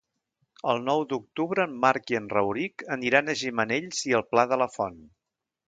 El 0.71 0.79
nou 0.85 1.03
d'octubre 1.11 1.67
en 1.69 1.75
Marc 1.83 2.15
i 2.15 2.17
en 2.21 2.31
Rauric 2.33 2.87
aniran 2.97 3.29
a 3.29 3.37
Gimenells 3.45 4.03
i 4.13 4.17
el 4.23 4.29
Pla 4.33 4.49
de 4.55 4.61
la 4.65 4.73
Font. 4.81 5.01